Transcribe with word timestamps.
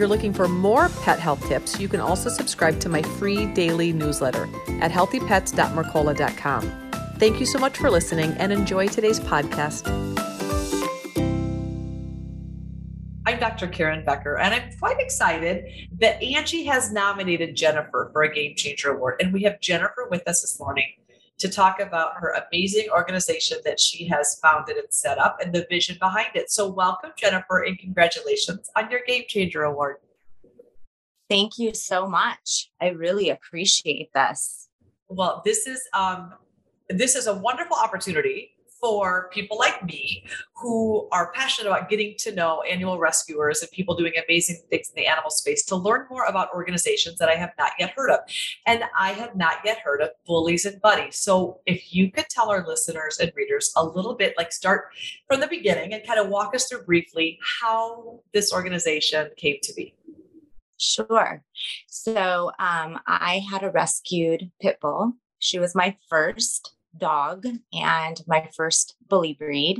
You're 0.00 0.08
looking 0.08 0.32
for 0.32 0.48
more 0.48 0.88
pet 1.02 1.20
health 1.20 1.46
tips, 1.46 1.78
you 1.78 1.86
can 1.86 2.00
also 2.00 2.30
subscribe 2.30 2.80
to 2.80 2.88
my 2.88 3.02
free 3.02 3.44
daily 3.44 3.92
newsletter 3.92 4.48
at 4.80 4.90
healthypets.mercola.com. 4.90 6.90
Thank 7.18 7.38
you 7.38 7.44
so 7.44 7.58
much 7.58 7.76
for 7.76 7.90
listening 7.90 8.32
and 8.38 8.50
enjoy 8.50 8.88
today's 8.88 9.20
podcast. 9.20 9.86
I'm 13.26 13.38
Dr. 13.38 13.68
Karen 13.68 14.02
Becker, 14.02 14.38
and 14.38 14.54
I'm 14.54 14.70
quite 14.78 14.98
excited 14.98 15.66
that 15.98 16.22
Angie 16.22 16.64
has 16.64 16.90
nominated 16.90 17.54
Jennifer 17.54 18.08
for 18.10 18.22
a 18.22 18.34
Game 18.34 18.54
Changer 18.56 18.92
Award. 18.92 19.16
And 19.20 19.34
we 19.34 19.42
have 19.42 19.60
Jennifer 19.60 20.08
with 20.10 20.26
us 20.26 20.40
this 20.40 20.58
morning 20.58 20.94
to 21.40 21.48
talk 21.48 21.80
about 21.80 22.12
her 22.16 22.34
amazing 22.46 22.88
organization 22.92 23.58
that 23.64 23.80
she 23.80 24.06
has 24.06 24.38
founded 24.42 24.76
and 24.76 24.86
set 24.90 25.18
up 25.18 25.38
and 25.42 25.52
the 25.52 25.66
vision 25.68 25.96
behind 25.98 26.28
it. 26.34 26.50
So, 26.50 26.70
welcome, 26.70 27.10
Jennifer, 27.16 27.64
and 27.64 27.78
congratulations 27.78 28.70
on 28.76 28.90
your 28.90 29.00
Game 29.06 29.24
Changer 29.26 29.64
Award. 29.64 29.96
Thank 31.28 31.58
you 31.58 31.74
so 31.74 32.06
much. 32.06 32.70
I 32.80 32.88
really 32.88 33.30
appreciate 33.30 34.12
this. 34.12 34.68
Well, 35.08 35.42
this 35.44 35.66
is 35.66 35.80
um, 35.92 36.34
this 36.88 37.14
is 37.16 37.26
a 37.26 37.34
wonderful 37.34 37.76
opportunity 37.76 38.50
for 38.80 39.28
people 39.32 39.58
like 39.58 39.84
me 39.84 40.24
who 40.56 41.08
are 41.12 41.32
passionate 41.32 41.68
about 41.68 41.88
getting 41.88 42.14
to 42.18 42.34
know 42.34 42.62
annual 42.62 42.98
rescuers 42.98 43.60
and 43.62 43.70
people 43.70 43.94
doing 43.94 44.12
amazing 44.26 44.60
things 44.70 44.88
in 44.88 45.02
the 45.02 45.06
animal 45.06 45.30
space 45.30 45.64
to 45.66 45.76
learn 45.76 46.06
more 46.10 46.24
about 46.24 46.52
organizations 46.54 47.18
that 47.18 47.28
I 47.28 47.34
have 47.34 47.52
not 47.58 47.72
yet 47.78 47.92
heard 47.96 48.10
of. 48.10 48.20
And 48.66 48.84
I 48.98 49.12
have 49.12 49.36
not 49.36 49.58
yet 49.64 49.78
heard 49.78 50.00
of 50.00 50.10
Bullies 50.26 50.64
and 50.64 50.80
Buddies. 50.80 51.16
So 51.16 51.60
if 51.66 51.94
you 51.94 52.10
could 52.10 52.28
tell 52.28 52.50
our 52.50 52.66
listeners 52.66 53.18
and 53.18 53.32
readers 53.34 53.72
a 53.76 53.84
little 53.84 54.14
bit, 54.14 54.34
like 54.36 54.52
start 54.52 54.86
from 55.28 55.40
the 55.40 55.48
beginning 55.48 55.92
and 55.92 56.06
kind 56.06 56.20
of 56.20 56.28
walk 56.28 56.54
us 56.54 56.66
through 56.66 56.84
briefly 56.84 57.38
how 57.60 58.20
this 58.32 58.52
organization 58.52 59.30
came 59.36 59.56
to 59.62 59.74
be. 59.74 59.94
Sure. 60.78 61.42
So 61.88 62.52
um, 62.58 62.98
I 63.06 63.42
had 63.50 63.62
a 63.62 63.70
rescued 63.70 64.50
pit 64.62 64.78
bull. 64.80 65.12
She 65.38 65.58
was 65.58 65.74
my 65.74 65.96
first 66.08 66.74
dog 66.96 67.46
and 67.72 68.20
my 68.26 68.48
first 68.56 68.96
bully 69.08 69.34
breed. 69.34 69.78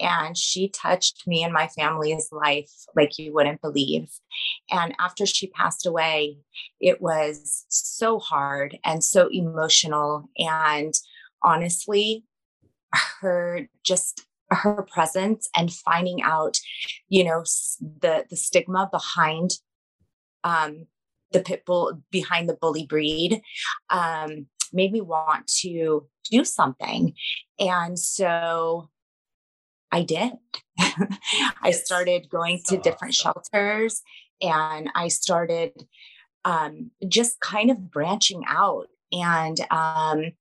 And 0.00 0.36
she 0.36 0.68
touched 0.68 1.26
me 1.26 1.42
and 1.42 1.52
my 1.52 1.68
family's 1.68 2.28
life 2.30 2.70
like 2.94 3.18
you 3.18 3.32
wouldn't 3.32 3.62
believe. 3.62 4.10
And 4.70 4.94
after 4.98 5.26
she 5.26 5.48
passed 5.48 5.86
away, 5.86 6.38
it 6.80 7.00
was 7.00 7.64
so 7.68 8.18
hard 8.18 8.78
and 8.84 9.02
so 9.02 9.28
emotional. 9.30 10.28
And 10.38 10.94
honestly, 11.42 12.24
her 13.20 13.68
just 13.82 14.26
her 14.50 14.86
presence 14.92 15.48
and 15.56 15.72
finding 15.72 16.22
out, 16.22 16.58
you 17.08 17.24
know, 17.24 17.42
the 17.80 18.24
the 18.28 18.36
stigma 18.36 18.88
behind 18.90 19.52
um, 20.44 20.86
the 21.32 21.40
pit 21.40 21.64
bull 21.66 22.02
behind 22.10 22.48
the 22.48 22.54
bully 22.54 22.86
breed 22.86 23.42
um, 23.90 24.46
made 24.76 24.92
me 24.92 25.00
want 25.00 25.46
to 25.62 26.06
do 26.30 26.44
something. 26.44 27.14
And 27.58 27.98
so 27.98 28.90
I 29.90 30.02
did. 30.02 30.32
I 31.62 31.70
started 31.72 32.28
going 32.28 32.60
to 32.66 32.76
different 32.76 33.14
shelters 33.14 34.02
and 34.42 34.90
I 34.94 35.08
started 35.08 35.86
um, 36.44 36.90
just 37.08 37.40
kind 37.40 37.70
of 37.70 37.90
branching 37.90 38.44
out. 38.46 38.86
And 39.12 39.58
um, 39.70 40.32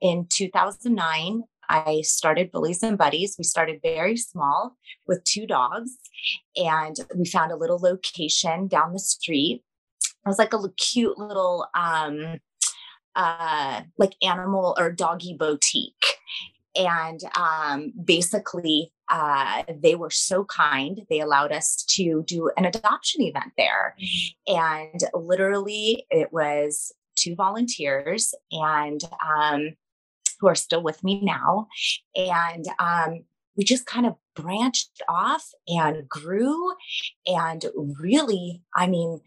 in 0.00 0.26
2009, 0.28 1.44
I 1.68 2.02
started 2.02 2.50
Bullies 2.50 2.82
and 2.82 2.98
Buddies. 2.98 3.36
We 3.38 3.44
started 3.44 3.80
very 3.82 4.16
small 4.16 4.76
with 5.06 5.24
two 5.24 5.46
dogs, 5.46 5.96
and 6.56 6.96
we 7.16 7.24
found 7.24 7.50
a 7.50 7.56
little 7.56 7.78
location 7.78 8.66
down 8.66 8.92
the 8.92 8.98
street. 8.98 9.62
It 10.24 10.28
was 10.28 10.38
like 10.38 10.52
a 10.52 10.60
cute 10.76 11.18
little 11.18 11.66
um, 11.74 12.40
uh, 13.16 13.82
like 13.98 14.12
animal 14.22 14.74
or 14.78 14.90
doggy 14.90 15.34
boutique. 15.34 16.04
And 16.74 17.20
um, 17.36 17.92
basically, 18.02 18.92
uh, 19.10 19.62
they 19.68 19.94
were 19.94 20.10
so 20.10 20.44
kind. 20.44 21.02
They 21.10 21.20
allowed 21.20 21.52
us 21.52 21.84
to 21.90 22.24
do 22.26 22.50
an 22.56 22.64
adoption 22.64 23.22
event 23.22 23.52
there. 23.58 23.94
Mm-hmm. 24.00 24.56
And 24.56 25.00
literally, 25.14 26.06
it 26.10 26.32
was 26.32 26.92
two 27.14 27.34
volunteers 27.34 28.34
and 28.50 29.02
um, 29.26 29.76
who 30.40 30.48
are 30.48 30.54
still 30.54 30.82
with 30.82 31.04
me 31.04 31.20
now. 31.22 31.68
And 32.16 32.64
um, 32.78 33.24
we 33.56 33.64
just 33.64 33.86
kind 33.86 34.06
of 34.06 34.16
branched 34.34 35.02
off 35.08 35.50
and 35.68 36.08
grew. 36.08 36.72
And 37.26 37.64
really, 38.00 38.62
I 38.74 38.86
mean, 38.86 39.20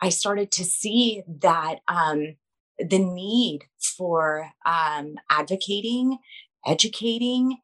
I 0.00 0.08
started 0.10 0.50
to 0.52 0.64
see 0.64 1.22
that 1.40 1.76
um, 1.88 2.36
the 2.78 2.98
need 2.98 3.64
for 3.80 4.50
um, 4.66 5.16
advocating, 5.30 6.18
educating, 6.66 7.58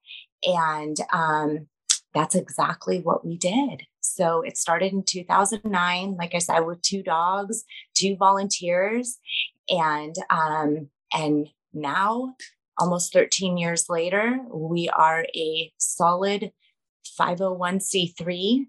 and 0.45 0.97
um, 1.13 1.67
that's 2.15 2.35
exactly 2.35 3.01
what 3.01 3.25
we 3.27 3.37
did. 3.37 3.83
So 4.01 4.43
it 4.43 4.57
started 4.57 4.93
in 4.93 5.03
2009, 5.03 6.17
like 6.17 6.35
I 6.35 6.39
said, 6.39 6.61
with 6.61 6.83
two 6.83 7.03
dogs, 7.03 7.65
two 7.95 8.17
volunteers, 8.17 9.19
and 9.69 10.15
um, 10.31 10.91
and 11.13 11.49
now, 11.73 12.37
almost 12.79 13.13
13 13.13 13.57
years 13.57 13.89
later, 13.89 14.39
we 14.53 14.89
are 14.89 15.27
a 15.35 15.73
solid 15.79 16.53
501c3. 17.19 18.67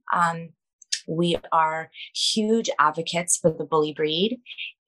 We 1.08 1.38
are 1.52 1.90
huge 2.14 2.70
advocates 2.80 3.38
for 3.38 3.52
the 3.52 3.66
bully 3.66 3.94
breed. 3.94 4.40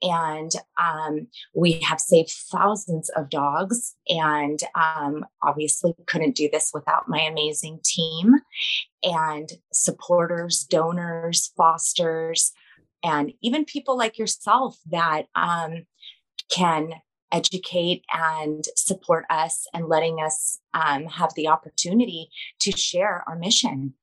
And 0.02 0.52
um, 0.80 1.28
we 1.56 1.80
have 1.80 2.00
saved 2.00 2.32
thousands 2.52 3.10
of 3.10 3.30
dogs 3.30 3.96
and 4.08 4.60
um, 4.76 5.26
obviously 5.42 5.96
couldn't 6.06 6.36
do 6.36 6.50
this 6.52 6.70
without 6.74 7.10
my 7.10 7.22
amazing 7.22 7.80
team. 7.84 8.36
And 9.04 9.50
supporters 9.74 10.64
donors 10.70 11.52
fosters 11.58 12.52
and 13.04 13.34
even 13.42 13.66
people 13.66 13.98
like 13.98 14.18
yourself 14.18 14.78
that 14.90 15.24
um, 15.36 15.86
can 16.54 16.94
educate 17.32 18.04
and 18.14 18.66
support 18.76 19.26
us 19.30 19.68
and 19.74 19.88
letting 19.88 20.18
us 20.20 20.60
um, 20.74 21.06
have 21.06 21.34
the 21.36 21.48
opportunity 21.48 22.30
to 22.60 22.72
share 22.72 23.24
our 23.28 23.38
mission 23.38 23.94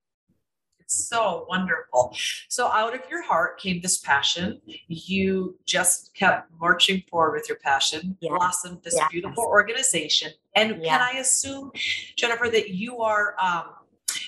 so 0.95 1.47
wonderful. 1.49 2.15
So, 2.49 2.69
out 2.69 2.95
of 2.95 3.01
your 3.11 3.23
heart 3.23 3.59
came 3.59 3.81
this 3.81 3.99
passion. 3.99 4.61
You 4.89 5.57
just 5.65 6.15
kept 6.15 6.51
marching 6.61 7.03
forward 7.11 7.33
with 7.33 7.49
your 7.49 7.59
passion, 7.59 8.17
yes. 8.21 8.31
blossomed 8.31 8.83
this 8.83 8.95
yes. 8.97 9.09
beautiful 9.11 9.45
organization. 9.45 10.33
And 10.57 10.83
can 10.83 11.01
I 11.01 11.19
assume, 11.19 11.73
Jennifer, 12.17 12.49
that 12.49 12.71
you 12.71 12.99
are 13.01 13.35
um, 13.43 13.65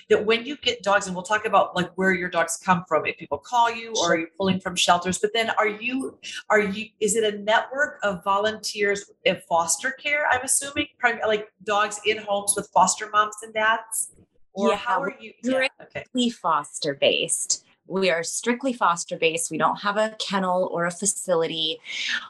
that 0.08 0.24
when 0.24 0.44
you 0.44 0.56
get 0.56 0.82
dogs, 0.82 1.06
and 1.06 1.14
we'll 1.14 1.24
talk 1.24 1.46
about 1.46 1.74
like 1.74 1.90
where 1.96 2.12
your 2.12 2.28
dogs 2.28 2.58
come 2.62 2.84
from, 2.88 3.06
if 3.06 3.16
people 3.16 3.38
call 3.38 3.72
you 3.72 3.92
or 4.00 4.14
are 4.14 4.18
you 4.18 4.26
pulling 4.36 4.60
from 4.60 4.76
shelters, 4.76 5.18
but 5.18 5.32
then 5.32 5.50
are 5.58 5.68
you 5.68 6.18
are 6.50 6.60
you 6.60 6.86
is 7.00 7.16
it 7.16 7.34
a 7.34 7.38
network 7.38 7.98
of 8.02 8.22
volunteers 8.24 9.10
in 9.24 9.38
foster 9.48 9.92
care? 9.92 10.26
I'm 10.30 10.42
assuming 10.42 10.88
like 11.26 11.48
dogs 11.64 12.00
in 12.06 12.18
homes 12.18 12.54
with 12.56 12.68
foster 12.72 13.08
moms 13.10 13.36
and 13.42 13.52
dads. 13.52 14.12
Or 14.56 14.70
yeah, 14.70 14.76
how 14.76 15.02
are 15.02 15.14
you? 15.20 15.32
Yeah, 15.42 15.68
okay. 15.82 16.30
foster 16.30 16.94
based. 16.94 17.64
We 17.88 18.10
are 18.10 18.24
strictly 18.24 18.72
foster 18.72 19.16
based. 19.16 19.50
We 19.50 19.58
don't 19.58 19.80
have 19.82 19.96
a 19.96 20.16
kennel 20.18 20.70
or 20.72 20.86
a 20.86 20.90
facility. 20.90 21.78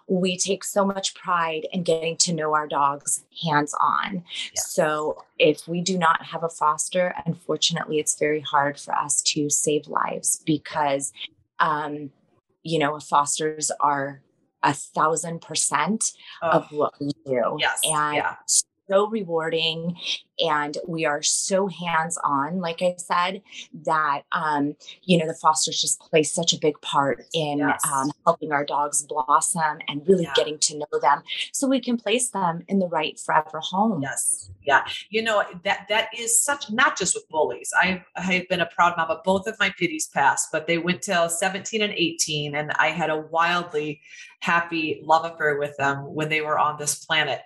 We 0.08 0.36
take 0.36 0.64
so 0.64 0.84
much 0.84 1.14
pride 1.14 1.66
in 1.72 1.82
getting 1.84 2.16
to 2.18 2.34
know 2.34 2.52
our 2.52 2.66
dogs 2.66 3.24
hands 3.42 3.74
on. 3.80 4.24
So, 4.54 5.22
if 5.38 5.66
we 5.68 5.80
do 5.80 5.96
not 5.96 6.26
have 6.26 6.42
a 6.42 6.48
foster, 6.48 7.14
unfortunately, 7.24 8.00
it's 8.00 8.18
very 8.18 8.40
hard 8.40 8.78
for 8.78 8.92
us 8.92 9.22
to 9.22 9.48
save 9.48 9.86
lives 9.86 10.42
because, 10.44 11.12
um, 11.60 12.10
you 12.64 12.78
know, 12.78 12.98
fosters 12.98 13.70
are 13.80 14.20
a 14.62 14.74
thousand 14.74 15.42
percent 15.42 16.12
oh. 16.42 16.50
of 16.50 16.72
what 16.72 16.94
we 17.00 17.12
do. 17.24 17.56
Yes. 17.60 17.80
And 17.84 18.16
yeah 18.16 18.34
so 18.88 19.08
rewarding 19.08 19.96
and 20.38 20.76
we 20.86 21.04
are 21.04 21.22
so 21.22 21.66
hands 21.68 22.18
on, 22.22 22.60
like 22.60 22.82
I 22.82 22.94
said, 22.98 23.42
that, 23.84 24.22
um, 24.32 24.76
you 25.02 25.18
know, 25.18 25.26
the 25.26 25.34
fosters 25.34 25.80
just 25.80 26.00
play 26.00 26.22
such 26.22 26.52
a 26.52 26.58
big 26.58 26.80
part 26.80 27.24
in 27.32 27.58
yes. 27.58 27.80
um, 27.92 28.10
helping 28.24 28.52
our 28.52 28.64
dogs 28.64 29.02
blossom 29.02 29.78
and 29.88 30.06
really 30.06 30.24
yeah. 30.24 30.32
getting 30.34 30.58
to 30.58 30.78
know 30.78 30.98
them 31.00 31.22
so 31.52 31.68
we 31.68 31.80
can 31.80 31.96
place 31.96 32.30
them 32.30 32.64
in 32.68 32.78
the 32.78 32.88
right 32.88 33.18
forever 33.18 33.60
home. 33.60 34.02
Yes. 34.02 34.50
Yeah. 34.62 34.84
You 35.10 35.22
know, 35.22 35.44
that 35.64 35.86
that 35.88 36.08
is 36.16 36.42
such 36.42 36.70
not 36.70 36.98
just 36.98 37.14
with 37.14 37.28
bullies. 37.28 37.72
I 37.76 38.04
I've 38.16 38.48
been 38.48 38.60
a 38.60 38.66
proud 38.66 38.94
mama. 38.96 39.20
Both 39.24 39.46
of 39.46 39.56
my 39.60 39.70
pitties 39.70 40.08
passed, 40.08 40.48
but 40.52 40.66
they 40.66 40.78
went 40.78 41.02
till 41.02 41.28
17 41.28 41.82
and 41.82 41.92
18. 41.92 42.56
And 42.56 42.72
I 42.72 42.88
had 42.88 43.10
a 43.10 43.16
wildly 43.16 44.00
happy 44.40 45.00
love 45.04 45.24
affair 45.24 45.58
with 45.58 45.76
them 45.76 45.98
when 46.14 46.28
they 46.28 46.40
were 46.40 46.58
on 46.58 46.78
this 46.78 47.04
planet. 47.04 47.40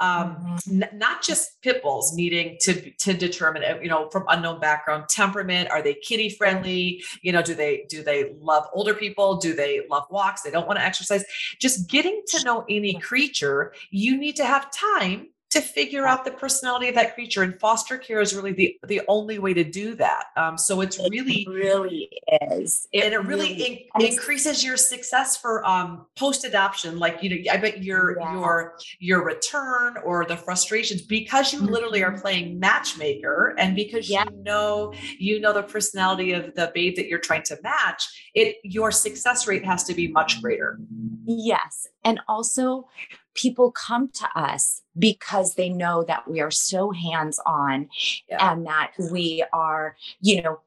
Um, 0.00 0.36
mm-hmm. 0.36 0.82
n- 0.82 0.90
not 0.94 1.22
just 1.22 1.60
pit 1.62 1.82
bulls 1.82 2.14
needing 2.22 2.56
to 2.60 2.90
to 3.04 3.12
determine, 3.12 3.62
you 3.82 3.88
know, 3.88 4.08
from 4.10 4.24
unknown 4.28 4.60
background, 4.60 5.08
temperament. 5.08 5.70
Are 5.70 5.82
they 5.82 5.94
kitty 5.94 6.28
friendly? 6.30 7.02
You 7.22 7.32
know, 7.32 7.42
do 7.42 7.54
they 7.54 7.84
do 7.88 8.02
they 8.02 8.34
love 8.40 8.64
older 8.72 8.94
people? 8.94 9.36
Do 9.36 9.54
they 9.54 9.82
love 9.90 10.04
walks? 10.10 10.42
They 10.42 10.50
don't 10.50 10.66
want 10.66 10.78
to 10.78 10.84
exercise. 10.84 11.24
Just 11.58 11.88
getting 11.88 12.22
to 12.28 12.44
know 12.44 12.64
any 12.68 12.94
creature, 12.94 13.72
you 13.90 14.16
need 14.16 14.36
to 14.36 14.44
have 14.44 14.70
time 14.70 15.28
to 15.52 15.60
figure 15.60 16.06
out 16.06 16.24
the 16.24 16.30
personality 16.30 16.88
of 16.88 16.94
that 16.94 17.14
creature 17.14 17.42
and 17.42 17.60
foster 17.60 17.98
care 17.98 18.22
is 18.22 18.34
really 18.34 18.52
the 18.52 18.74
the 18.86 19.02
only 19.06 19.38
way 19.38 19.52
to 19.52 19.62
do 19.62 19.94
that 19.94 20.28
um, 20.38 20.56
so 20.56 20.80
it's 20.80 20.98
really 21.10 21.42
it 21.42 21.48
really 21.48 22.08
is 22.50 22.88
it 22.90 23.04
and 23.04 23.12
it 23.12 23.18
really, 23.18 23.52
really 23.52 23.88
in, 23.98 24.06
increases 24.06 24.64
your 24.64 24.78
success 24.78 25.36
for 25.36 25.62
um, 25.66 26.06
post 26.16 26.44
adoption 26.44 26.98
like 26.98 27.22
you 27.22 27.28
know 27.28 27.52
i 27.52 27.58
bet 27.58 27.82
your 27.82 28.18
yeah. 28.18 28.32
your 28.32 28.78
your 28.98 29.24
return 29.24 29.98
or 30.06 30.24
the 30.24 30.36
frustrations 30.36 31.02
because 31.02 31.52
you 31.52 31.58
mm-hmm. 31.58 31.68
literally 31.68 32.02
are 32.02 32.12
mm-hmm. 32.12 32.22
playing 32.22 32.58
matchmaker 32.58 33.54
and 33.58 33.76
because 33.76 34.08
yeah. 34.08 34.24
you 34.24 34.42
know 34.42 34.94
you 35.18 35.38
know 35.38 35.52
the 35.52 35.62
personality 35.62 36.32
of 36.32 36.54
the 36.54 36.72
babe 36.74 36.96
that 36.96 37.08
you're 37.08 37.18
trying 37.18 37.42
to 37.42 37.58
match 37.62 38.30
it 38.34 38.56
your 38.64 38.90
success 38.90 39.46
rate 39.46 39.66
has 39.66 39.84
to 39.84 39.92
be 39.92 40.08
much 40.08 40.40
greater 40.40 40.78
yes 41.26 41.86
and 42.04 42.20
also 42.26 42.88
people 43.34 43.72
come 43.72 44.08
to 44.08 44.28
us 44.34 44.82
because 44.98 45.54
they 45.54 45.68
know 45.68 46.04
that 46.04 46.28
we 46.28 46.40
are 46.40 46.50
so 46.50 46.90
hands 46.90 47.40
on 47.46 47.88
yeah. 48.28 48.52
and 48.52 48.66
that 48.66 48.92
we 49.10 49.44
are, 49.52 49.96
you 50.20 50.42
know, 50.42 50.60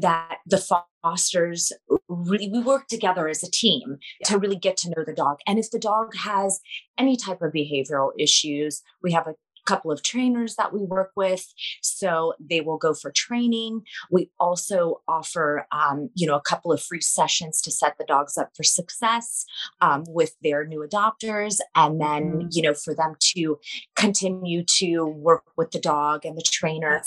that 0.00 0.38
the 0.46 0.58
fosters 1.02 1.72
really 2.08 2.48
we 2.48 2.60
work 2.60 2.86
together 2.86 3.28
as 3.28 3.42
a 3.42 3.50
team 3.50 3.98
yeah. 4.20 4.28
to 4.28 4.38
really 4.38 4.56
get 4.56 4.76
to 4.78 4.88
know 4.88 5.04
the 5.04 5.12
dog 5.12 5.38
and 5.46 5.58
if 5.58 5.70
the 5.70 5.78
dog 5.78 6.14
has 6.16 6.60
any 6.96 7.16
type 7.16 7.42
of 7.42 7.52
behavioral 7.52 8.10
issues 8.18 8.82
we 9.02 9.12
have 9.12 9.26
a 9.26 9.34
couple 9.64 9.90
of 9.90 10.02
trainers 10.02 10.56
that 10.56 10.72
we 10.72 10.80
work 10.80 11.10
with 11.16 11.52
so 11.82 12.34
they 12.38 12.60
will 12.60 12.78
go 12.78 12.94
for 12.94 13.10
training 13.10 13.82
we 14.10 14.30
also 14.38 15.00
offer 15.08 15.66
um, 15.72 16.10
you 16.14 16.26
know 16.26 16.36
a 16.36 16.40
couple 16.40 16.72
of 16.72 16.82
free 16.82 17.00
sessions 17.00 17.60
to 17.60 17.70
set 17.70 17.96
the 17.98 18.04
dogs 18.04 18.36
up 18.36 18.50
for 18.56 18.62
success 18.62 19.44
um, 19.80 20.04
with 20.08 20.34
their 20.42 20.66
new 20.66 20.86
adopters 20.86 21.58
and 21.74 22.00
then 22.00 22.32
mm-hmm. 22.32 22.48
you 22.50 22.62
know 22.62 22.74
for 22.74 22.94
them 22.94 23.14
to 23.20 23.58
continue 23.96 24.62
to 24.64 25.04
work 25.06 25.44
with 25.56 25.70
the 25.70 25.80
dog 25.80 26.24
and 26.24 26.36
the 26.36 26.42
trainer 26.42 27.02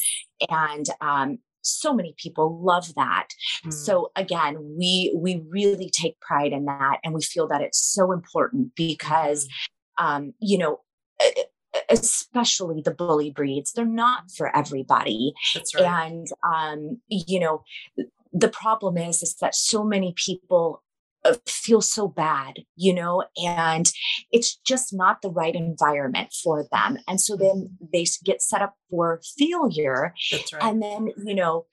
and 0.50 0.88
um, 1.02 1.40
so 1.62 1.94
many 1.94 2.14
people 2.18 2.62
love 2.64 2.96
that 2.96 3.30
mm. 3.66 3.74
so 3.74 4.12
again 4.16 4.58
we 4.78 5.14
we 5.16 5.44
really 5.50 5.90
take 5.90 6.20
pride 6.22 6.54
in 6.54 6.66
that 6.66 7.00
and 7.04 7.14
we 7.14 7.22
feel 7.22 7.48
that 7.48 7.62
it's 7.62 7.80
so 7.80 8.12
important 8.12 8.74
because 8.76 9.48
mm. 10.00 10.06
um, 10.06 10.34
you 10.40 10.58
know 10.58 10.80
especially 11.90 12.82
the 12.82 12.92
bully 12.92 13.32
breeds 13.32 13.72
they're 13.74 13.86
not 13.86 14.30
for 14.36 14.56
everybody 14.56 15.34
right. 15.80 16.12
and 16.12 16.28
um 16.44 17.00
you 17.08 17.40
know 17.40 17.64
the 18.34 18.50
problem 18.50 18.98
is 18.98 19.24
is 19.24 19.36
that 19.42 19.56
so 19.56 19.84
many 19.84 20.14
people 20.16 20.84
uh, 21.26 21.36
feel 21.46 21.82
so 21.82 22.08
bad 22.08 22.60
you 22.76 22.94
know 22.94 23.24
and 23.38 23.92
it's 24.32 24.58
just 24.66 24.94
not 24.94 25.22
the 25.22 25.30
right 25.30 25.56
environment 25.56 26.34
for 26.44 26.66
them 26.72 26.98
and 27.08 27.20
so 27.20 27.36
then 27.36 27.70
they 27.94 28.06
get 28.24 28.42
set 28.42 28.62
up 28.62 28.76
for 28.90 29.20
failure 29.38 30.14
right. 30.32 30.54
and 30.62 30.82
then 30.82 31.10
you 31.26 31.36
know 31.36 31.66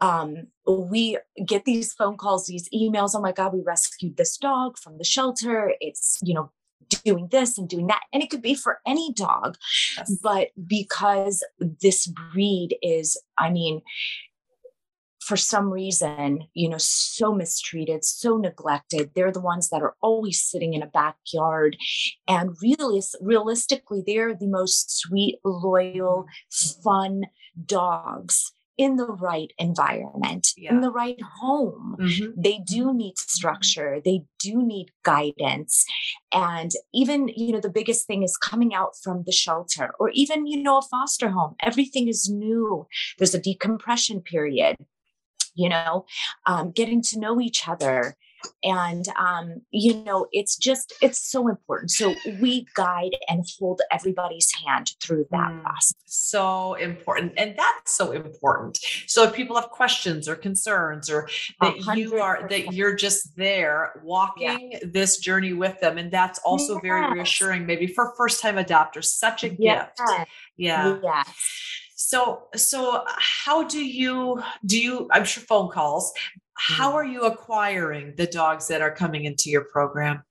um, 0.00 0.48
we 0.66 1.18
get 1.46 1.64
these 1.64 1.94
phone 1.94 2.16
calls, 2.16 2.46
these 2.46 2.68
emails. 2.74 3.12
Oh 3.14 3.20
my 3.20 3.32
God, 3.32 3.54
we 3.54 3.62
rescued 3.64 4.16
this 4.16 4.36
dog 4.36 4.76
from 4.76 4.98
the 4.98 5.04
shelter. 5.04 5.72
It's, 5.80 6.18
you 6.22 6.34
know, 6.34 6.50
doing 6.88 7.28
this 7.30 7.58
and 7.58 7.68
doing 7.68 7.86
that. 7.88 8.02
And 8.12 8.22
it 8.22 8.30
could 8.30 8.42
be 8.42 8.54
for 8.54 8.80
any 8.86 9.12
dog. 9.12 9.56
Yes. 9.96 10.18
But 10.22 10.48
because 10.66 11.44
this 11.60 12.06
breed 12.06 12.76
is, 12.82 13.20
I 13.38 13.50
mean, 13.50 13.82
for 15.20 15.36
some 15.36 15.70
reason, 15.70 16.48
you 16.52 16.68
know, 16.68 16.76
so 16.78 17.32
mistreated, 17.32 18.04
so 18.04 18.36
neglected. 18.36 19.10
They're 19.14 19.32
the 19.32 19.40
ones 19.40 19.70
that 19.70 19.80
are 19.80 19.94
always 20.02 20.42
sitting 20.42 20.74
in 20.74 20.82
a 20.82 20.86
backyard. 20.86 21.76
And 22.28 22.56
really, 22.60 23.02
realistically, 23.22 24.02
they're 24.06 24.34
the 24.34 24.48
most 24.48 24.98
sweet, 24.98 25.38
loyal, 25.42 26.26
fun 26.82 27.22
dogs 27.64 28.52
in 28.76 28.96
the 28.96 29.06
right 29.06 29.52
environment, 29.58 30.48
yeah. 30.56 30.70
in 30.70 30.80
the 30.80 30.90
right 30.90 31.20
home. 31.40 31.96
Mm-hmm. 32.00 32.40
They 32.40 32.60
do 32.66 32.92
need 32.92 33.18
structure, 33.18 34.00
they 34.04 34.24
do 34.38 34.62
need 34.62 34.90
guidance. 35.04 35.84
And 36.32 36.72
even, 36.92 37.28
you 37.28 37.52
know, 37.52 37.60
the 37.60 37.70
biggest 37.70 38.06
thing 38.06 38.22
is 38.22 38.36
coming 38.36 38.74
out 38.74 38.96
from 39.02 39.22
the 39.24 39.32
shelter 39.32 39.92
or 39.98 40.10
even, 40.10 40.46
you 40.46 40.62
know, 40.62 40.78
a 40.78 40.82
foster 40.82 41.30
home. 41.30 41.54
Everything 41.62 42.08
is 42.08 42.28
new. 42.28 42.86
There's 43.18 43.34
a 43.34 43.40
decompression 43.40 44.20
period 44.20 44.76
you 45.56 45.68
know 45.68 46.04
um, 46.46 46.72
getting 46.72 47.00
to 47.00 47.18
know 47.18 47.40
each 47.40 47.68
other 47.68 48.16
and 48.62 49.06
um, 49.18 49.60
you 49.70 49.94
know 50.04 50.26
it's 50.32 50.56
just 50.56 50.92
it's 51.02 51.18
so 51.18 51.48
important 51.48 51.90
so 51.90 52.14
we 52.40 52.66
guide 52.74 53.16
and 53.28 53.44
hold 53.58 53.80
everybody's 53.90 54.50
hand 54.64 54.92
through 55.02 55.26
that 55.30 55.50
mm, 55.50 55.62
process 55.62 55.94
so 56.06 56.74
important 56.74 57.32
and 57.36 57.54
that's 57.56 57.96
so 57.96 58.12
important 58.12 58.78
so 59.06 59.24
if 59.24 59.32
people 59.32 59.56
have 59.56 59.70
questions 59.70 60.28
or 60.28 60.34
concerns 60.34 61.10
or 61.10 61.28
that 61.60 61.74
100%. 61.76 61.96
you 61.96 62.16
are 62.16 62.46
that 62.48 62.72
you're 62.72 62.94
just 62.94 63.36
there 63.36 64.00
walking 64.04 64.72
yeah. 64.72 64.78
this 64.84 65.18
journey 65.18 65.52
with 65.52 65.78
them 65.80 65.98
and 65.98 66.10
that's 66.10 66.38
also 66.40 66.74
yes. 66.74 66.82
very 66.82 67.12
reassuring 67.12 67.66
maybe 67.66 67.86
for 67.86 68.14
first 68.16 68.40
time 68.40 68.56
adopters 68.56 69.04
such 69.04 69.44
a 69.44 69.54
yes. 69.58 69.88
gift 69.96 70.28
yeah 70.56 70.98
yes 71.02 71.28
so 71.96 72.48
so 72.54 73.04
how 73.18 73.64
do 73.64 73.84
you 73.84 74.42
do 74.66 74.80
you 74.80 75.08
i'm 75.12 75.24
sure 75.24 75.42
phone 75.44 75.70
calls 75.70 76.12
how 76.56 76.92
mm. 76.92 76.94
are 76.94 77.04
you 77.04 77.22
acquiring 77.22 78.14
the 78.16 78.26
dogs 78.26 78.68
that 78.68 78.80
are 78.80 78.94
coming 78.94 79.24
into 79.24 79.50
your 79.50 79.64
program? 79.64 80.22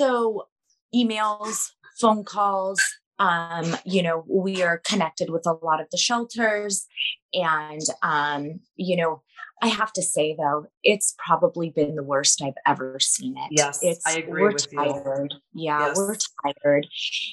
So, 0.00 0.46
emails, 0.94 1.70
phone 2.00 2.24
calls, 2.24 2.80
um, 3.18 3.76
you 3.84 4.02
know, 4.02 4.24
we 4.28 4.62
are 4.62 4.78
connected 4.78 5.30
with 5.30 5.46
a 5.46 5.64
lot 5.64 5.80
of 5.80 5.88
the 5.90 5.98
shelters. 5.98 6.86
And, 7.34 7.82
um, 8.02 8.60
you 8.76 8.96
know, 8.96 9.22
I 9.60 9.68
have 9.68 9.92
to 9.94 10.02
say 10.02 10.36
though, 10.38 10.66
it's 10.84 11.14
probably 11.24 11.70
been 11.70 11.96
the 11.96 12.02
worst 12.02 12.40
I've 12.42 12.54
ever 12.66 12.98
seen 13.00 13.36
it. 13.36 13.48
Yes, 13.50 13.80
it's, 13.82 14.06
I 14.06 14.18
agree 14.18 14.42
we're 14.42 14.52
with 14.52 14.72
tired. 14.72 15.34
you. 15.52 15.64
Yeah, 15.66 15.88
yes. 15.88 15.96
we're 15.96 16.16
tired. 16.44 16.86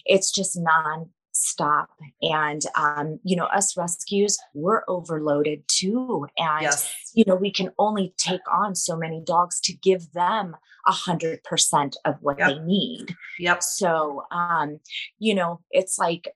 It's 0.05 0.31
just 0.31 0.57
non 0.57 1.11
stop. 1.35 1.89
And 2.21 2.61
um, 2.75 3.19
you 3.23 3.35
know 3.35 3.45
us 3.45 3.77
rescues 3.77 4.37
we're 4.53 4.83
overloaded 4.87 5.63
too. 5.67 6.27
And 6.37 6.63
yes. 6.63 6.93
you 7.13 7.23
know 7.27 7.35
we 7.35 7.51
can 7.51 7.71
only 7.77 8.13
take 8.17 8.41
on 8.51 8.75
so 8.75 8.95
many 8.95 9.21
dogs 9.21 9.59
to 9.61 9.73
give 9.73 10.11
them 10.13 10.55
a 10.87 10.91
hundred 10.91 11.43
percent 11.43 11.97
of 12.05 12.15
what 12.21 12.39
yep. 12.39 12.49
they 12.49 12.59
need. 12.59 13.15
Yep. 13.39 13.63
So 13.63 14.23
um 14.31 14.79
you 15.19 15.35
know 15.35 15.61
it's 15.71 15.99
like 15.99 16.29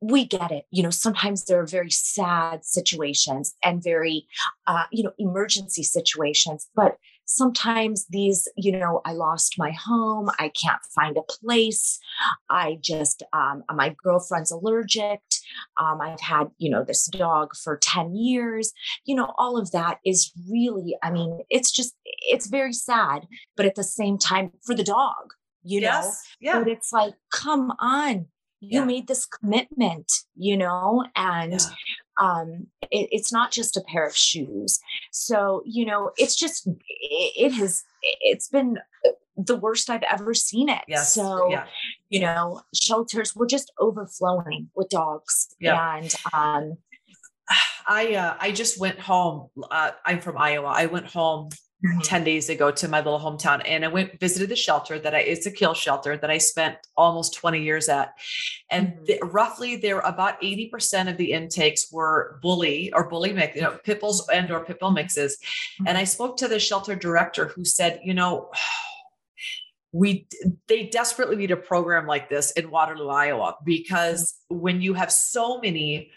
we 0.00 0.24
get 0.24 0.52
it. 0.52 0.66
You 0.70 0.82
know 0.82 0.90
sometimes 0.90 1.44
there 1.44 1.60
are 1.60 1.66
very 1.66 1.90
sad 1.90 2.64
situations 2.64 3.54
and 3.64 3.82
very 3.82 4.26
uh, 4.66 4.84
you 4.92 5.02
know 5.02 5.12
emergency 5.18 5.82
situations 5.82 6.68
but 6.74 6.98
sometimes 7.26 8.06
these, 8.08 8.48
you 8.56 8.72
know, 8.72 9.00
I 9.04 9.12
lost 9.12 9.54
my 9.58 9.72
home, 9.72 10.30
I 10.38 10.50
can't 10.50 10.80
find 10.94 11.16
a 11.16 11.22
place, 11.22 11.98
I 12.50 12.78
just, 12.80 13.22
um, 13.32 13.64
my 13.72 13.94
girlfriend's 14.02 14.50
allergic, 14.50 15.20
um, 15.80 16.00
I've 16.00 16.20
had, 16.20 16.50
you 16.58 16.70
know, 16.70 16.84
this 16.84 17.06
dog 17.06 17.50
for 17.56 17.78
10 17.78 18.14
years, 18.14 18.72
you 19.04 19.14
know, 19.14 19.32
all 19.38 19.56
of 19.56 19.70
that 19.72 19.98
is 20.04 20.32
really, 20.50 20.96
I 21.02 21.10
mean, 21.10 21.40
it's 21.50 21.70
just, 21.70 21.94
it's 22.04 22.46
very 22.46 22.72
sad, 22.72 23.26
but 23.56 23.66
at 23.66 23.74
the 23.74 23.84
same 23.84 24.18
time, 24.18 24.52
for 24.64 24.74
the 24.74 24.84
dog, 24.84 25.32
you 25.62 25.80
yes, 25.80 26.22
know, 26.40 26.52
yeah. 26.52 26.58
but 26.58 26.68
it's 26.68 26.92
like, 26.92 27.14
come 27.32 27.72
on, 27.78 28.26
you 28.60 28.80
yeah. 28.80 28.84
made 28.86 29.06
this 29.08 29.26
commitment 29.26 30.10
you 30.34 30.56
know 30.56 31.04
and 31.16 31.52
yeah 31.52 31.58
um, 32.20 32.66
it, 32.82 33.08
it's 33.10 33.32
not 33.32 33.50
just 33.50 33.76
a 33.76 33.82
pair 33.82 34.06
of 34.06 34.16
shoes. 34.16 34.80
So, 35.10 35.62
you 35.64 35.84
know, 35.84 36.12
it's 36.16 36.36
just, 36.36 36.66
it, 36.66 36.74
it 36.88 37.52
has, 37.54 37.84
it's 38.02 38.48
been 38.48 38.78
the 39.36 39.56
worst 39.56 39.90
I've 39.90 40.02
ever 40.04 40.34
seen 40.34 40.68
it. 40.68 40.82
Yes. 40.86 41.12
So, 41.12 41.50
yeah. 41.50 41.66
you 42.08 42.20
know, 42.20 42.62
shelters 42.74 43.34
were 43.34 43.46
just 43.46 43.72
overflowing 43.78 44.70
with 44.74 44.88
dogs. 44.90 45.54
Yeah. 45.58 45.96
And 45.96 46.14
um, 46.32 46.78
I 47.86 48.14
uh, 48.14 48.36
I 48.40 48.52
just 48.52 48.80
went 48.80 48.98
home. 48.98 49.48
Uh, 49.70 49.90
I'm 50.04 50.20
from 50.20 50.38
Iowa. 50.38 50.68
I 50.68 50.86
went 50.86 51.06
home 51.06 51.50
mm-hmm. 51.84 52.00
10 52.00 52.24
days 52.24 52.48
ago 52.48 52.70
to 52.70 52.88
my 52.88 52.98
little 52.98 53.20
hometown 53.20 53.62
and 53.66 53.84
I 53.84 53.88
went 53.88 54.18
visited 54.18 54.48
the 54.48 54.56
shelter 54.56 54.98
that 54.98 55.14
I 55.14 55.20
it's 55.20 55.46
a 55.46 55.50
kill 55.50 55.74
shelter 55.74 56.16
that 56.16 56.30
I 56.30 56.38
spent 56.38 56.78
almost 56.96 57.34
20 57.34 57.62
years 57.62 57.88
at. 57.88 58.14
And 58.70 58.88
mm-hmm. 58.88 59.04
the, 59.04 59.18
roughly 59.24 59.76
there 59.76 60.00
about 60.00 60.40
80% 60.40 61.10
of 61.10 61.16
the 61.16 61.32
intakes 61.32 61.92
were 61.92 62.38
bully 62.42 62.92
or 62.92 63.08
bully 63.08 63.32
mix, 63.32 63.56
you 63.56 63.62
know, 63.62 63.78
pit 63.84 64.00
bulls 64.00 64.28
and 64.28 64.50
or 64.50 64.64
pit 64.64 64.80
bull 64.80 64.90
mixes. 64.90 65.36
Mm-hmm. 65.36 65.88
And 65.88 65.98
I 65.98 66.04
spoke 66.04 66.36
to 66.38 66.48
the 66.48 66.58
shelter 66.58 66.94
director 66.94 67.48
who 67.48 67.64
said, 67.64 68.00
you 68.02 68.14
know, 68.14 68.50
we 69.92 70.26
they 70.66 70.86
desperately 70.86 71.36
need 71.36 71.52
a 71.52 71.56
program 71.56 72.04
like 72.04 72.28
this 72.28 72.50
in 72.52 72.68
Waterloo, 72.68 73.08
Iowa, 73.08 73.56
because 73.64 74.34
when 74.48 74.80
you 74.80 74.94
have 74.94 75.12
so 75.12 75.60
many 75.60 76.10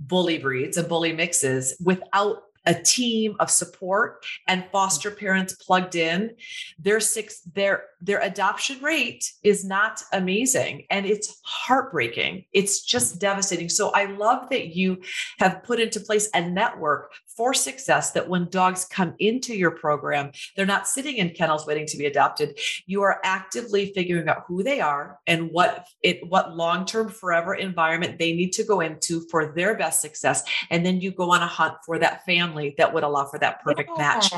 bully 0.00 0.38
breeds 0.38 0.76
and 0.76 0.88
bully 0.88 1.12
mixes 1.12 1.76
without 1.84 2.42
a 2.68 2.74
team 2.74 3.34
of 3.40 3.50
support 3.50 4.24
and 4.46 4.64
foster 4.70 5.10
parents 5.10 5.54
plugged 5.54 5.94
in 5.94 6.36
their 6.78 7.00
six 7.00 7.40
their 7.54 7.84
their 8.00 8.20
adoption 8.20 8.80
rate 8.82 9.32
is 9.42 9.64
not 9.64 10.02
amazing 10.12 10.84
and 10.90 11.06
it's 11.06 11.40
heartbreaking. 11.44 12.44
It's 12.52 12.84
just 12.84 13.18
devastating. 13.18 13.70
So 13.70 13.90
i 13.90 14.04
love 14.04 14.50
that 14.50 14.76
you 14.76 15.00
have 15.38 15.62
put 15.64 15.80
into 15.80 15.98
place 15.98 16.28
a 16.34 16.48
network 16.48 17.12
for 17.38 17.54
success 17.54 18.10
that 18.10 18.28
when 18.28 18.50
dogs 18.50 18.84
come 18.84 19.14
into 19.20 19.54
your 19.54 19.70
program, 19.70 20.32
they're 20.56 20.66
not 20.66 20.88
sitting 20.88 21.18
in 21.18 21.30
kennels 21.30 21.68
waiting 21.68 21.86
to 21.86 21.96
be 21.96 22.06
adopted. 22.06 22.58
You 22.86 23.02
are 23.02 23.20
actively 23.22 23.92
figuring 23.94 24.28
out 24.28 24.42
who 24.48 24.64
they 24.64 24.80
are 24.80 25.20
and 25.28 25.52
what 25.52 25.86
it 26.02 26.18
what 26.28 26.56
long-term 26.56 27.10
forever 27.10 27.54
environment 27.54 28.18
they 28.18 28.32
need 28.32 28.52
to 28.54 28.64
go 28.64 28.80
into 28.80 29.20
for 29.30 29.52
their 29.54 29.76
best 29.76 30.00
success. 30.00 30.42
And 30.68 30.84
then 30.84 31.00
you 31.00 31.12
go 31.12 31.30
on 31.30 31.40
a 31.40 31.46
hunt 31.46 31.76
for 31.86 31.96
that 32.00 32.24
family 32.26 32.74
that 32.76 32.92
would 32.92 33.04
allow 33.04 33.26
for 33.26 33.38
that 33.38 33.62
perfect 33.62 33.90
yeah. 33.96 34.02
match. 34.02 34.32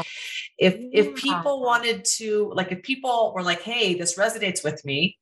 If 0.59 0.76
yeah. 0.78 0.88
if 0.92 1.14
people 1.16 1.62
wanted 1.62 2.04
to, 2.19 2.52
like 2.54 2.71
if 2.71 2.83
people 2.83 3.33
were 3.35 3.42
like, 3.42 3.62
hey, 3.62 3.95
this 3.95 4.19
resonates 4.19 4.62
with 4.62 4.85
me, 4.85 5.16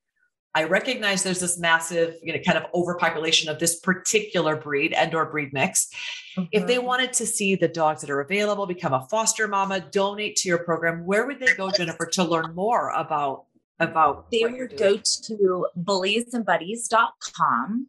I 0.55 0.63
recognize 0.63 1.21
there's 1.23 1.39
this 1.39 1.59
massive, 1.59 2.15
you 2.23 2.33
know, 2.33 2.39
kind 2.39 2.57
of 2.57 2.65
overpopulation 2.73 3.49
of 3.49 3.59
this 3.59 3.79
particular 3.79 4.55
breed 4.55 4.93
and 4.93 5.13
or 5.13 5.27
breed 5.27 5.53
mix. 5.53 5.89
Mm-hmm. 6.35 6.47
If 6.51 6.65
they 6.65 6.77
mm-hmm. 6.77 6.87
wanted 6.87 7.13
to 7.13 7.25
see 7.25 7.55
the 7.55 7.67
dogs 7.67 8.01
that 8.01 8.09
are 8.09 8.21
available, 8.21 8.65
become 8.65 8.93
a 8.93 9.05
foster 9.09 9.47
mama, 9.47 9.79
donate 9.79 10.37
to 10.37 10.49
your 10.49 10.57
program, 10.59 11.05
where 11.05 11.27
would 11.27 11.39
they 11.39 11.53
go, 11.53 11.69
Jennifer, 11.69 12.07
to 12.07 12.23
learn 12.23 12.55
more 12.55 12.89
about 12.91 13.45
about 13.81 14.29
they 14.29 14.43
would 14.43 14.77
go 14.77 14.97
to 14.97 15.65
bulliesandbuddies.com 15.83 17.87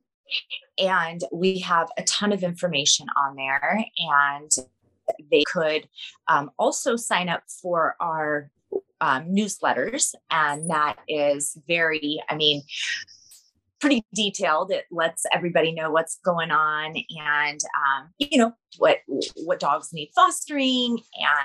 and 0.78 1.24
we 1.32 1.58
have 1.58 1.88
a 1.98 2.04
ton 2.04 2.32
of 2.32 2.44
information 2.44 3.08
on 3.16 3.34
there 3.34 3.84
and 3.98 4.52
they 5.30 5.42
could 5.44 5.88
um, 6.28 6.50
also 6.58 6.94
sign 6.94 7.28
up 7.28 7.42
for 7.60 7.96
our 8.00 8.52
um, 9.00 9.24
newsletters, 9.26 10.14
and 10.30 10.70
that 10.70 10.96
is 11.08 11.56
very, 11.66 12.22
I 12.28 12.36
mean, 12.36 12.62
pretty 13.80 14.04
detailed. 14.14 14.70
It 14.70 14.84
lets 14.90 15.24
everybody 15.32 15.72
know 15.72 15.90
what's 15.90 16.18
going 16.24 16.50
on 16.50 16.94
and 16.96 17.60
um, 17.80 18.10
you 18.18 18.38
know 18.38 18.52
what 18.78 18.98
what 19.44 19.58
dogs 19.58 19.92
need 19.92 20.10
fostering 20.14 20.98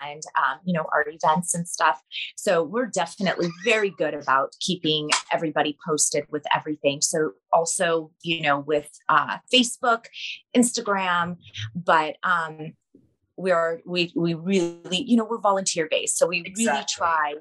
and 0.04 0.22
um, 0.38 0.60
you 0.66 0.74
know 0.74 0.86
our 0.94 1.06
events 1.08 1.56
and 1.56 1.68
stuff. 1.68 2.02
So 2.36 2.64
we're 2.64 2.88
definitely 2.88 3.50
very 3.64 3.90
good 3.90 4.14
about 4.14 4.54
keeping 4.60 5.10
everybody 5.32 5.78
posted 5.86 6.26
with 6.30 6.44
everything. 6.54 7.02
So 7.02 7.32
also 7.52 8.12
you 8.22 8.42
know 8.42 8.60
with 8.60 8.90
uh, 9.10 9.38
Facebook, 9.52 10.06
Instagram, 10.56 11.38
but 11.74 12.18
um, 12.24 12.74
we 13.38 13.52
are 13.52 13.82
we 13.86 14.12
we 14.16 14.34
really 14.34 15.02
you 15.02 15.18
know 15.18 15.26
we're 15.26 15.40
volunteer 15.40 15.88
based 15.90 16.18
so 16.18 16.28
we 16.28 16.44
exactly. 16.46 16.66
really 16.66 16.86
try 16.88 17.34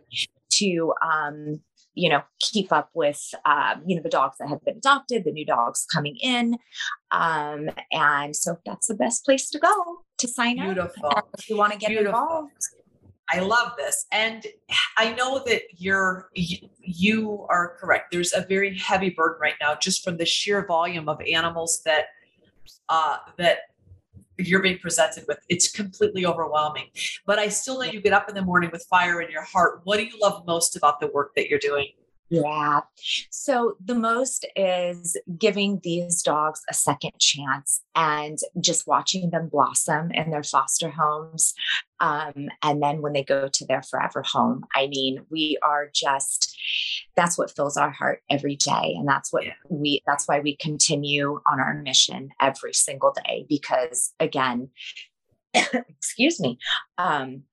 to 0.51 0.93
um 1.03 1.61
you 1.95 2.09
know 2.09 2.23
keep 2.41 2.73
up 2.73 2.91
with 2.95 3.35
um, 3.45 3.83
you 3.87 3.97
know 3.97 4.03
the 4.03 4.09
dogs 4.09 4.37
that 4.39 4.49
have 4.49 4.65
been 4.65 4.77
adopted 4.77 5.25
the 5.25 5.33
new 5.33 5.47
dogs 5.47 5.87
coming 5.93 6.17
in 6.21 6.59
um 7.11 7.69
and 7.93 8.35
so 8.35 8.59
that's 8.67 8.89
the 8.89 8.95
best 8.95 9.25
place 9.25 9.49
to 9.51 9.59
go 9.59 10.03
to 10.19 10.27
sign 10.27 10.57
Beautiful. 10.57 11.07
up 11.07 11.29
if 11.39 11.49
you 11.49 11.57
want 11.57 11.73
to 11.73 11.79
get 11.79 11.89
Beautiful. 11.89 12.21
involved 12.21 12.53
I 13.31 13.41
love 13.41 13.73
this. 13.79 14.07
And 14.13 14.47
I 14.99 15.15
know 15.15 15.43
that 15.47 15.63
you're 15.79 16.31
you 16.35 17.47
are 17.49 17.77
correct. 17.81 18.13
There's 18.13 18.33
a 18.35 18.43
very 18.43 18.77
heavy 18.77 19.11
burden 19.11 19.39
right 19.41 19.55
now 19.61 19.75
just 19.75 20.05
from 20.05 20.19
the 20.19 20.27
sheer 20.27 20.67
volume 20.67 21.09
of 21.09 21.21
animals 21.23 21.81
that 21.85 22.07
uh 22.89 23.17
that 23.39 23.59
you're 24.39 24.63
being 24.63 24.79
presented 24.79 25.25
with. 25.29 25.39
It's 25.49 25.71
completely 25.71 26.27
overwhelming. 26.27 26.87
But 27.27 27.39
I 27.39 27.49
still 27.49 27.79
know 27.79 27.85
you 27.85 28.01
get 28.01 28.13
up 28.13 28.29
in 28.29 28.35
the 28.35 28.43
morning 28.43 28.71
with 28.73 28.85
fire 28.85 29.21
in 29.21 29.31
your 29.31 29.43
heart. 29.43 29.81
What 29.85 29.99
do 29.99 30.05
you 30.05 30.19
love 30.21 30.45
most 30.47 30.77
about 30.77 31.01
the 31.01 31.09
work 31.09 31.35
that 31.37 31.49
you're 31.49 31.59
doing? 31.59 31.89
Yeah. 32.43 32.81
So 33.31 33.77
the 33.85 33.95
most 33.95 34.47
is 34.57 35.17
giving 35.39 35.81
these 35.83 36.23
dogs 36.23 36.63
a 36.69 36.75
second 36.75 37.13
chance 37.19 37.83
and 37.95 38.39
just 38.61 38.87
watching 38.87 39.31
them 39.31 39.49
blossom 39.49 40.11
in 40.11 40.31
their 40.31 40.43
foster 40.43 40.91
homes. 40.91 41.55
Um, 42.01 42.49
and 42.63 42.83
then 42.83 43.03
when 43.03 43.13
they 43.13 43.23
go 43.23 43.49
to 43.49 43.67
their 43.67 43.83
forever 43.83 44.23
home, 44.23 44.65
I 44.75 44.89
mean, 44.89 45.25
we 45.31 45.59
are 45.63 45.89
just, 45.95 46.57
that's 47.17 47.39
what 47.39 47.55
fills 47.55 47.77
our 47.77 47.91
heart 47.91 48.23
every 48.29 48.57
day. 48.57 48.95
And 48.97 49.07
that's 49.09 49.33
what 49.33 49.45
we, 49.69 50.03
that's 50.07 50.27
why 50.27 50.41
we 50.41 50.57
continue 50.57 51.41
on 51.47 51.61
our 51.61 51.75
mission 51.75 52.31
every 52.41 52.75
single 52.75 53.15
day 53.25 53.47
because 53.49 54.13
again, 54.19 54.71
excuse 55.55 56.41
me, 56.41 56.59
um, 56.99 57.45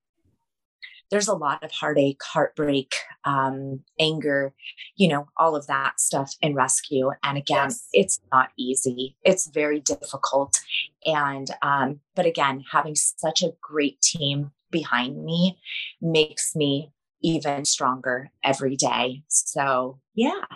there's 1.12 1.28
a 1.28 1.34
lot 1.34 1.62
of 1.62 1.70
heartache, 1.70 2.22
heartbreak, 2.22 2.94
um, 3.24 3.80
anger, 4.00 4.54
you 4.96 5.06
know, 5.06 5.26
all 5.36 5.54
of 5.54 5.66
that 5.66 6.00
stuff 6.00 6.34
in 6.40 6.54
rescue. 6.54 7.10
And 7.22 7.36
again, 7.36 7.68
yes. 7.68 7.86
it's 7.92 8.20
not 8.32 8.48
easy. 8.56 9.14
It's 9.22 9.46
very 9.46 9.78
difficult. 9.78 10.58
And, 11.04 11.48
um, 11.60 12.00
but 12.16 12.24
again, 12.24 12.64
having 12.72 12.94
such 12.94 13.42
a 13.42 13.52
great 13.60 14.00
team 14.00 14.52
behind 14.70 15.22
me 15.22 15.58
makes 16.00 16.56
me 16.56 16.92
even 17.20 17.66
stronger 17.66 18.30
every 18.42 18.74
day. 18.74 19.22
So, 19.28 20.00
yeah 20.14 20.46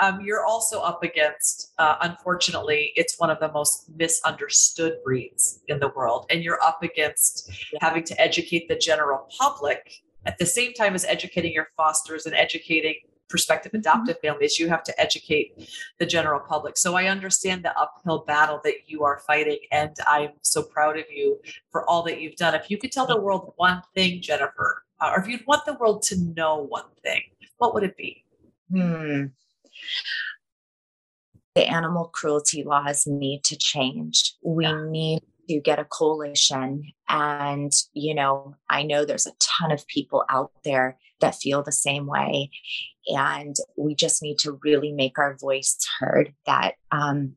um, 0.00 0.20
you're 0.20 0.44
also 0.44 0.80
up 0.80 1.02
against, 1.02 1.72
uh, 1.78 1.96
unfortunately, 2.02 2.92
it's 2.94 3.18
one 3.18 3.30
of 3.30 3.40
the 3.40 3.50
most 3.50 3.90
misunderstood 3.96 4.98
breeds 5.04 5.60
in 5.68 5.80
the 5.80 5.88
world. 5.88 6.26
And 6.30 6.42
you're 6.42 6.62
up 6.62 6.82
against 6.82 7.50
having 7.80 8.04
to 8.04 8.20
educate 8.20 8.68
the 8.68 8.76
general 8.76 9.28
public 9.38 10.02
at 10.24 10.38
the 10.38 10.46
same 10.46 10.72
time 10.72 10.94
as 10.94 11.04
educating 11.04 11.52
your 11.52 11.68
fosters 11.76 12.26
and 12.26 12.34
educating 12.34 12.94
prospective 13.28 13.72
mm-hmm. 13.72 13.80
adoptive 13.80 14.18
families. 14.20 14.58
You 14.58 14.68
have 14.68 14.84
to 14.84 15.00
educate 15.00 15.68
the 15.98 16.06
general 16.06 16.38
public. 16.38 16.76
So 16.76 16.94
I 16.94 17.06
understand 17.06 17.64
the 17.64 17.76
uphill 17.76 18.24
battle 18.26 18.60
that 18.62 18.74
you 18.86 19.02
are 19.02 19.18
fighting. 19.26 19.58
And 19.72 19.96
I'm 20.06 20.30
so 20.42 20.62
proud 20.62 20.96
of 20.96 21.06
you 21.10 21.40
for 21.72 21.88
all 21.88 22.04
that 22.04 22.20
you've 22.20 22.36
done. 22.36 22.54
If 22.54 22.70
you 22.70 22.78
could 22.78 22.92
tell 22.92 23.06
the 23.06 23.20
world 23.20 23.54
one 23.56 23.82
thing, 23.96 24.20
Jennifer, 24.22 24.84
uh, 25.00 25.12
or 25.16 25.20
if 25.20 25.26
you'd 25.26 25.46
want 25.46 25.64
the 25.66 25.74
world 25.74 26.02
to 26.04 26.20
know 26.36 26.58
one 26.68 26.84
thing, 27.02 27.22
what 27.58 27.74
would 27.74 27.82
it 27.82 27.96
be? 27.96 28.24
Hmm 28.70 29.26
the 31.54 31.66
animal 31.66 32.10
cruelty 32.12 32.64
laws 32.64 33.06
need 33.06 33.44
to 33.44 33.56
change. 33.56 34.34
We 34.42 34.64
yeah. 34.64 34.84
need 34.86 35.20
to 35.48 35.60
get 35.60 35.78
a 35.78 35.84
coalition. 35.84 36.92
And, 37.08 37.72
you 37.92 38.14
know, 38.14 38.54
I 38.70 38.82
know 38.82 39.04
there's 39.04 39.26
a 39.26 39.34
ton 39.40 39.70
of 39.70 39.86
people 39.86 40.24
out 40.30 40.52
there 40.64 40.98
that 41.20 41.34
feel 41.34 41.62
the 41.62 41.72
same 41.72 42.06
way. 42.06 42.50
And 43.08 43.54
we 43.76 43.94
just 43.94 44.22
need 44.22 44.38
to 44.40 44.58
really 44.64 44.92
make 44.92 45.18
our 45.18 45.36
voice 45.36 45.76
heard 45.98 46.32
that 46.46 46.74
um, 46.90 47.36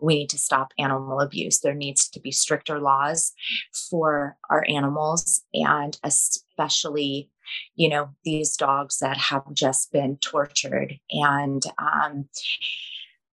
we 0.00 0.16
need 0.16 0.30
to 0.30 0.38
stop 0.38 0.72
animal 0.78 1.20
abuse. 1.20 1.60
There 1.60 1.74
needs 1.74 2.08
to 2.10 2.20
be 2.20 2.30
stricter 2.30 2.78
laws 2.78 3.32
for 3.90 4.36
our 4.50 4.64
animals 4.68 5.42
and 5.54 5.98
especially 6.04 7.30
you 7.74 7.88
know 7.88 8.10
these 8.24 8.56
dogs 8.56 8.98
that 8.98 9.16
have 9.16 9.44
just 9.52 9.92
been 9.92 10.16
tortured 10.18 10.98
and 11.10 11.62
um, 11.78 12.28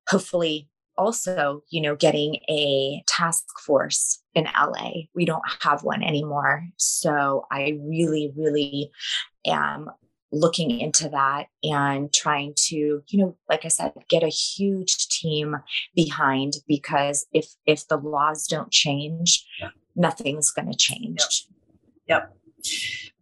hopefully 0.07 0.69
also 0.97 1.63
you 1.69 1.81
know 1.81 1.95
getting 1.95 2.35
a 2.49 3.03
task 3.07 3.45
force 3.65 4.21
in 4.35 4.45
la 4.45 4.91
we 5.15 5.25
don't 5.25 5.43
have 5.61 5.83
one 5.83 6.03
anymore 6.03 6.63
so 6.77 7.45
i 7.51 7.77
really 7.81 8.31
really 8.35 8.91
am 9.45 9.89
looking 10.31 10.79
into 10.79 11.09
that 11.09 11.45
and 11.63 12.11
trying 12.11 12.53
to 12.55 13.01
you 13.07 13.19
know 13.19 13.35
like 13.49 13.65
i 13.65 13.67
said 13.67 13.93
get 14.09 14.23
a 14.23 14.29
huge 14.29 15.07
team 15.07 15.55
behind 15.95 16.53
because 16.67 17.25
if 17.33 17.47
if 17.65 17.87
the 17.87 17.97
laws 17.97 18.47
don't 18.47 18.71
change 18.71 19.45
yeah. 19.59 19.69
nothing's 19.95 20.51
going 20.51 20.69
to 20.69 20.77
change 20.77 21.47
yep. 22.07 22.33
yep 22.33 22.37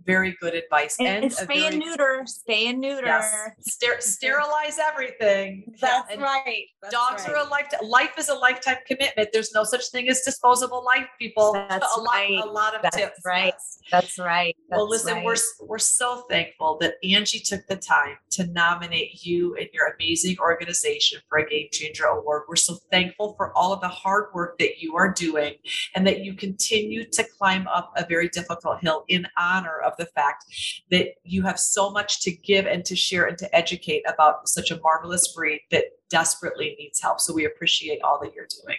very 0.06 0.36
good 0.42 0.54
advice. 0.54 0.98
And, 1.00 1.26
and 1.26 1.34
stay 1.34 1.68
and 1.68 1.80
neuter, 1.80 2.24
stay 2.26 2.68
and 2.68 2.80
neuter. 2.80 3.08
Yes. 3.08 3.52
Ster- 3.62 3.98
sterilize 4.00 4.80
everything. 4.80 5.74
That's 5.80 6.16
yeah. 6.16 6.22
right. 6.22 6.66
That's 6.82 6.94
dogs 6.94 7.24
right. 7.28 7.36
are 7.36 7.48
a 7.48 7.50
lifetime. 7.50 7.80
Life 7.84 8.14
is 8.18 8.30
a 8.30 8.36
lifetime 8.36 8.78
commitment. 8.88 9.30
There's 9.34 9.54
no 9.54 9.64
such 9.64 9.90
thing 9.90 10.10
as 10.10 10.22
disposable 10.22 10.84
life, 10.84 11.08
people. 11.20 11.54
That's 11.54 11.98
a 11.98 12.02
right. 12.02 12.32
lot, 12.32 12.48
a 12.48 12.52
lot 12.52 12.76
of 12.76 12.82
That's 12.82 12.98
tips. 12.98 13.22
Right. 13.26 13.54
Yes. 13.54 13.80
That's 13.92 14.20
right. 14.20 14.56
That's 14.70 14.78
well, 14.78 14.90
listen, 14.90 15.14
right. 15.16 15.26
we're 15.26 15.36
we're 15.62 15.80
so 15.80 16.26
thankful 16.30 16.78
that 16.82 16.96
Angie 17.04 17.40
took 17.40 17.66
the 17.68 17.76
time 17.76 18.18
to 18.32 18.48
nominate 18.48 19.24
you 19.26 19.56
and 19.56 19.68
your 19.74 19.94
amazing 20.00 20.38
organization 20.40 21.20
for 21.30 21.40
a 21.40 21.50
Game 21.50 21.68
Changer 21.72 22.06
Award. 22.06 22.44
We're 22.48 22.56
so 22.56 22.76
thankful 22.92 23.34
for 23.36 23.56
all 23.56 23.74
of 23.74 23.82
the 23.82 23.88
hard 23.88 24.34
work 24.34 24.58
that 24.60 24.80
you 24.80 24.96
are 24.96 25.12
doing 25.12 25.56
and 25.96 26.06
that 26.08 26.22
you 26.22 26.34
continue 26.34 27.06
to 27.10 27.24
climb 27.38 27.68
up 27.68 27.92
a 27.98 28.06
very 28.06 28.30
difficult 28.30 28.82
hill 28.82 29.06
in 29.08 29.28
honor 29.38 29.80
of 29.80 29.91
the 29.98 30.06
fact 30.08 30.46
that 30.92 31.08
you 31.24 31.44
have 31.44 31.60
so 31.60 31.90
much 31.90 32.22
to 32.22 32.32
give 32.32 32.66
and 32.66 32.84
to 32.86 32.96
share 32.96 33.26
and 33.26 33.38
to 33.38 33.56
educate 33.56 34.04
about 34.08 34.48
such 34.48 34.72
a 34.72 34.80
marvelous 34.82 35.34
breed 35.34 35.62
that 35.72 35.86
desperately 36.10 36.76
needs 36.78 37.02
help. 37.02 37.20
So 37.20 37.34
we 37.34 37.46
appreciate 37.46 38.02
all 38.04 38.20
that 38.22 38.34
you're 38.34 38.48
doing. 38.64 38.78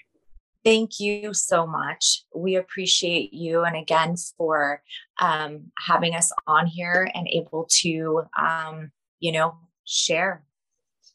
Thank 0.64 1.00
you 1.00 1.35
so 1.35 1.66
much. 1.66 2.23
We 2.35 2.54
appreciate 2.54 3.33
you 3.33 3.64
and 3.64 3.76
again 3.76 4.14
for 4.37 4.83
um, 5.19 5.73
having 5.76 6.14
us 6.14 6.33
on 6.47 6.66
here 6.66 7.11
and 7.14 7.26
able 7.28 7.66
to, 7.81 8.23
um, 8.38 8.92
you 9.19 9.33
know, 9.33 9.57
share. 9.85 10.45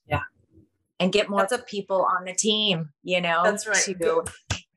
Yeah. 0.05 0.23
And 0.99 1.13
get 1.13 1.29
more 1.29 1.47
a, 1.49 1.57
people 1.59 2.05
on 2.17 2.25
the 2.25 2.33
team, 2.33 2.89
you 3.03 3.21
know, 3.21 3.41
that's 3.43 3.67
right. 3.67 3.77
to, 3.77 3.93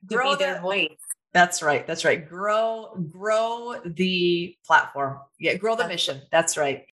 be 0.06 0.36
their 0.36 0.54
the, 0.54 0.60
voice. 0.60 0.90
That's 1.32 1.62
right. 1.62 1.86
That's 1.86 2.04
right. 2.04 2.28
Grow, 2.28 2.96
grow 3.10 3.80
the 3.84 4.56
platform. 4.66 5.18
Yeah, 5.38 5.54
grow 5.54 5.76
the 5.76 5.86
mission. 5.86 6.20
That's 6.32 6.56
right. 6.56 6.86